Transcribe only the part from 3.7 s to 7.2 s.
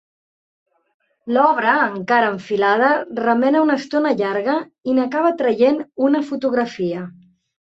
estona llarga, i n'acaba traient una fotografia.